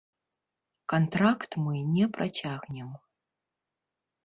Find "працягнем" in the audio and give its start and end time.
2.17-2.89